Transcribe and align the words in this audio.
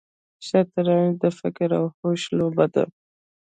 شطرنج 0.47 1.11
د 1.21 1.23
فکر 1.39 1.69
او 1.79 1.85
هوش 1.97 2.21
لوبه 2.37 2.65
ده. 2.73 2.83